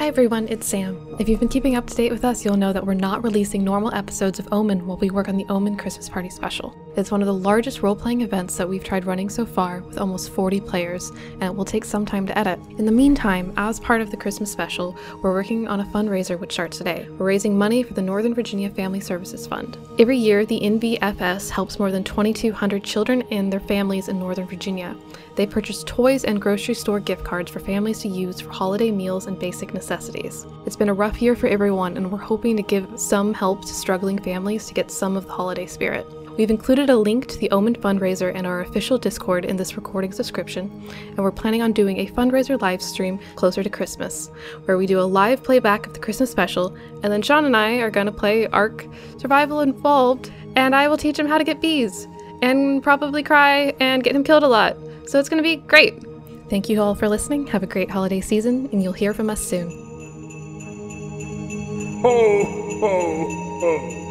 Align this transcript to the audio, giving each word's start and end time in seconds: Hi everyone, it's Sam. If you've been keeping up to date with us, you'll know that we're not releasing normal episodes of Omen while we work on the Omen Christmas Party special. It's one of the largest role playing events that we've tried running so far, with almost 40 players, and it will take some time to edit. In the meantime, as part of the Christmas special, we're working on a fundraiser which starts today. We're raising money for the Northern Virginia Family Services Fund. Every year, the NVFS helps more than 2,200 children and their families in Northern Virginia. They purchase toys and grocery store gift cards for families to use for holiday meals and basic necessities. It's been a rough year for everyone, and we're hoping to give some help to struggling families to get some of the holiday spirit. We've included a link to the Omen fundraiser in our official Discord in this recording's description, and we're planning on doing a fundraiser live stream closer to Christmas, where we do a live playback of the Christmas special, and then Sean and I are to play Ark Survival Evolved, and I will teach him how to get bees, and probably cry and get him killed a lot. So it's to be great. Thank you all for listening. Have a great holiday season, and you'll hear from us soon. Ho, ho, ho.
Hi 0.00 0.06
everyone, 0.06 0.48
it's 0.48 0.66
Sam. 0.66 1.14
If 1.18 1.28
you've 1.28 1.40
been 1.40 1.50
keeping 1.50 1.76
up 1.76 1.86
to 1.86 1.94
date 1.94 2.10
with 2.10 2.24
us, 2.24 2.42
you'll 2.42 2.56
know 2.56 2.72
that 2.72 2.86
we're 2.86 2.94
not 2.94 3.22
releasing 3.22 3.62
normal 3.62 3.92
episodes 3.92 4.38
of 4.38 4.48
Omen 4.50 4.86
while 4.86 4.96
we 4.96 5.10
work 5.10 5.28
on 5.28 5.36
the 5.36 5.44
Omen 5.50 5.76
Christmas 5.76 6.08
Party 6.08 6.30
special. 6.30 6.74
It's 6.96 7.10
one 7.10 7.20
of 7.20 7.26
the 7.26 7.34
largest 7.34 7.82
role 7.82 7.94
playing 7.94 8.22
events 8.22 8.56
that 8.56 8.66
we've 8.66 8.82
tried 8.82 9.04
running 9.04 9.28
so 9.28 9.44
far, 9.44 9.80
with 9.80 9.98
almost 9.98 10.30
40 10.30 10.58
players, 10.62 11.10
and 11.32 11.42
it 11.42 11.54
will 11.54 11.66
take 11.66 11.84
some 11.84 12.06
time 12.06 12.26
to 12.26 12.38
edit. 12.38 12.58
In 12.78 12.86
the 12.86 12.92
meantime, 12.92 13.52
as 13.58 13.78
part 13.78 14.00
of 14.00 14.10
the 14.10 14.16
Christmas 14.16 14.50
special, 14.50 14.96
we're 15.22 15.34
working 15.34 15.68
on 15.68 15.80
a 15.80 15.84
fundraiser 15.84 16.40
which 16.40 16.54
starts 16.54 16.78
today. 16.78 17.06
We're 17.18 17.26
raising 17.26 17.58
money 17.58 17.82
for 17.82 17.92
the 17.92 18.00
Northern 18.00 18.34
Virginia 18.34 18.70
Family 18.70 19.00
Services 19.00 19.46
Fund. 19.46 19.76
Every 19.98 20.16
year, 20.16 20.46
the 20.46 20.60
NVFS 20.60 21.50
helps 21.50 21.78
more 21.78 21.90
than 21.90 22.04
2,200 22.04 22.82
children 22.82 23.20
and 23.30 23.52
their 23.52 23.60
families 23.60 24.08
in 24.08 24.18
Northern 24.18 24.46
Virginia. 24.46 24.96
They 25.36 25.46
purchase 25.46 25.84
toys 25.84 26.24
and 26.24 26.40
grocery 26.40 26.74
store 26.74 27.00
gift 27.00 27.22
cards 27.22 27.50
for 27.50 27.60
families 27.60 28.00
to 28.00 28.08
use 28.08 28.40
for 28.40 28.50
holiday 28.50 28.90
meals 28.90 29.26
and 29.26 29.38
basic 29.38 29.74
necessities. 29.74 29.89
It's 30.66 30.76
been 30.76 30.88
a 30.88 30.94
rough 30.94 31.20
year 31.20 31.34
for 31.34 31.46
everyone, 31.46 31.96
and 31.96 32.10
we're 32.12 32.18
hoping 32.18 32.56
to 32.56 32.62
give 32.62 32.88
some 32.98 33.34
help 33.34 33.62
to 33.62 33.74
struggling 33.74 34.18
families 34.18 34.66
to 34.66 34.74
get 34.74 34.90
some 34.90 35.16
of 35.16 35.26
the 35.26 35.32
holiday 35.32 35.66
spirit. 35.66 36.06
We've 36.36 36.50
included 36.50 36.88
a 36.88 36.96
link 36.96 37.26
to 37.26 37.38
the 37.38 37.50
Omen 37.50 37.74
fundraiser 37.74 38.34
in 38.34 38.46
our 38.46 38.60
official 38.60 38.98
Discord 38.98 39.44
in 39.44 39.56
this 39.56 39.76
recording's 39.76 40.16
description, 40.16 40.70
and 41.08 41.18
we're 41.18 41.32
planning 41.32 41.60
on 41.60 41.72
doing 41.72 41.98
a 41.98 42.06
fundraiser 42.06 42.60
live 42.60 42.80
stream 42.80 43.18
closer 43.34 43.62
to 43.62 43.68
Christmas, 43.68 44.30
where 44.64 44.78
we 44.78 44.86
do 44.86 45.00
a 45.00 45.02
live 45.02 45.42
playback 45.42 45.86
of 45.86 45.92
the 45.92 46.00
Christmas 46.00 46.30
special, 46.30 46.74
and 47.02 47.12
then 47.12 47.20
Sean 47.20 47.44
and 47.44 47.56
I 47.56 47.78
are 47.78 47.90
to 48.06 48.12
play 48.12 48.46
Ark 48.46 48.86
Survival 49.18 49.60
Evolved, 49.60 50.32
and 50.56 50.74
I 50.74 50.88
will 50.88 50.96
teach 50.96 51.18
him 51.18 51.26
how 51.26 51.36
to 51.36 51.44
get 51.44 51.60
bees, 51.60 52.06
and 52.42 52.82
probably 52.82 53.22
cry 53.22 53.74
and 53.80 54.02
get 54.02 54.16
him 54.16 54.24
killed 54.24 54.44
a 54.44 54.48
lot. 54.48 54.76
So 55.06 55.18
it's 55.18 55.28
to 55.42 55.48
be 55.48 55.56
great. 55.56 56.02
Thank 56.48 56.68
you 56.68 56.80
all 56.80 56.94
for 56.94 57.08
listening. 57.08 57.46
Have 57.48 57.62
a 57.62 57.66
great 57.66 57.90
holiday 57.90 58.20
season, 58.20 58.68
and 58.72 58.82
you'll 58.82 58.92
hear 58.92 59.12
from 59.12 59.30
us 59.30 59.40
soon. 59.40 59.89
Ho, 62.02 62.10
ho, 62.82 62.90
ho. 63.62 64.09